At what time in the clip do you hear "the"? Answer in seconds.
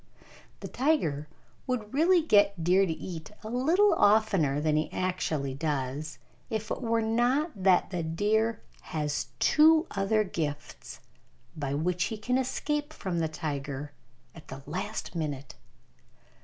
0.61-0.67, 7.91-8.01, 13.19-13.27, 14.47-14.63